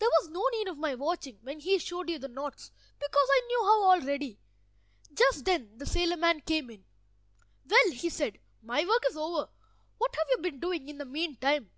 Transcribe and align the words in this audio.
There 0.00 0.08
was 0.18 0.28
no 0.28 0.44
need 0.58 0.66
of 0.66 0.76
my 0.76 0.96
watching 0.96 1.38
when 1.42 1.60
he 1.60 1.78
showed 1.78 2.10
you 2.10 2.18
the 2.18 2.26
knots, 2.26 2.72
because 2.98 3.28
I 3.30 3.42
knew 3.46 3.62
how 3.62 3.84
already." 3.90 4.40
Just 5.14 5.44
then 5.44 5.78
the 5.78 5.86
sailor 5.86 6.16
man 6.16 6.40
came 6.40 6.68
in. 6.68 6.84
"Well," 7.70 7.92
he 7.92 8.08
said, 8.10 8.40
"my 8.60 8.84
work 8.84 9.04
is 9.08 9.16
over. 9.16 9.50
What 9.98 10.16
have 10.16 10.26
you 10.30 10.38
been 10.38 10.58
doing 10.58 10.88
in 10.88 10.98
the 10.98 11.04
meantime?" 11.04 11.70